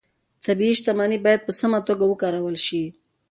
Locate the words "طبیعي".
0.45-0.73